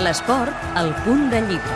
[0.00, 1.74] L'esport, al punt de llibre.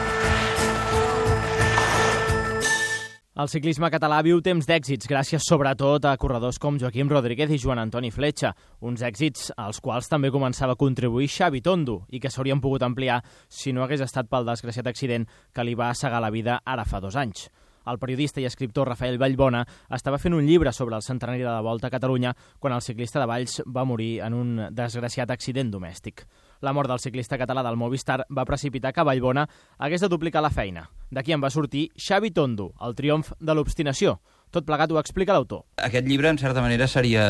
[3.34, 7.82] El ciclisme català viu temps d'èxits, gràcies sobretot a corredors com Joaquim Rodríguez i Joan
[7.82, 12.62] Antoni Fletxa, uns èxits als quals també començava a contribuir Xavi Tondo i que s'haurien
[12.64, 13.18] pogut ampliar
[13.50, 17.02] si no hagués estat pel desgraciat accident que li va assegar la vida ara fa
[17.04, 17.50] dos anys.
[17.86, 21.60] El periodista i escriptor Rafael Vallbona estava fent un llibre sobre el centenari de la
[21.64, 26.24] Volta a Catalunya quan el ciclista de Valls va morir en un desgraciat accident domèstic.
[26.64, 30.50] La mort del ciclista català del Movistar va precipitar que Vallbona hagués de duplicar la
[30.50, 30.88] feina.
[31.10, 34.18] D'aquí en va sortir Xavi Tondo, el triomf de l'obstinació.
[34.54, 35.64] Tot plegat ho explica l'autor.
[35.82, 37.24] Aquest llibre, en certa manera, seria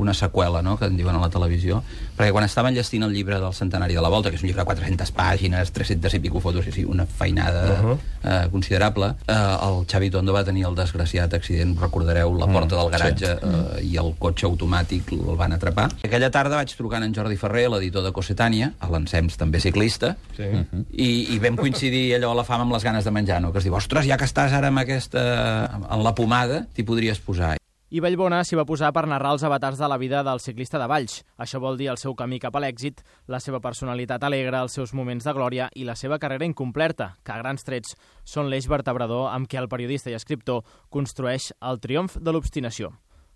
[0.00, 1.82] una seqüela, no?, que en diuen a la televisió,
[2.16, 4.62] perquè quan estaven llestint el llibre del centenari de la Volta, que és un llibre
[4.62, 7.98] de 400 pàgines, 300 i pico fotos, i sí, una feinada uh -huh.
[8.24, 9.34] eh, considerable, eh,
[9.68, 13.40] el Xavi Tondo va tenir el desgraciat accident, recordareu, la porta mm, del garatge sí.
[13.42, 15.90] eh, i el cotxe automàtic el van atrapar.
[16.02, 20.42] Aquella tarda vaig trucant en Jordi Ferrer, l'editor de Cossetània, a l'Ensems també ciclista, sí.
[20.42, 20.84] uh -huh.
[20.92, 23.58] i, i vam coincidir allò a la fama amb les ganes de menjar, no?, que
[23.58, 25.66] es diu, ostres, ja que estàs ara amb aquesta...
[25.90, 27.56] en la pomada, vegada t'hi podries posar.
[27.86, 30.88] I Vallbona s'hi va posar per narrar els avatars de la vida del ciclista de
[30.90, 31.20] Valls.
[31.38, 32.98] Això vol dir el seu camí cap a l'èxit,
[33.30, 37.32] la seva personalitat alegre, els seus moments de glòria i la seva carrera incompleta, que
[37.32, 37.94] a grans trets
[38.24, 42.90] són l'eix vertebrador amb què el periodista i escriptor construeix el triomf de l'obstinació.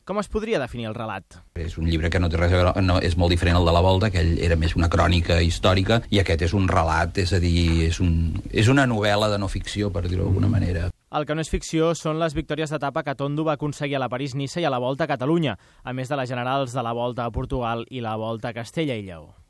[0.05, 1.39] Com es podria definir el relat?
[1.55, 3.77] És un llibre que no té res a veure, no, és molt diferent al de
[3.77, 7.31] la Volta, que ell era més una crònica històrica, i aquest és un relat, és
[7.37, 10.89] a dir, és, un, és una novel·la de no ficció, per dir-ho d'alguna manera.
[11.19, 14.09] El que no és ficció són les victòries d'etapa que Tondo va aconseguir a la
[14.13, 17.27] París-Niça i a la Volta a Catalunya, a més de les generals de la Volta
[17.27, 19.33] a Portugal i la Volta a Castella i Lleó.